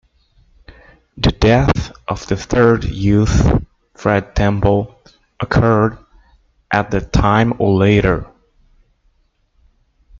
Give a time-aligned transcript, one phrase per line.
[1.17, 3.47] The death of the third youth,
[3.95, 4.99] Fred Temple,
[5.39, 5.99] occurred
[6.73, 8.25] at that time or later.